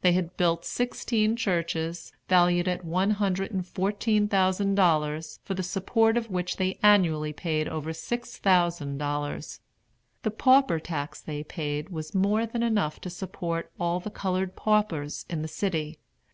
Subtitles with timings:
[0.00, 5.62] They had built sixteen churches, valued at one hundred and fourteen thousand dollars, for the
[5.62, 9.60] support of which they annually paid over six thousand dollars.
[10.22, 15.26] The pauper tax they paid was more than enough to support all the colored paupers
[15.28, 15.98] in the city.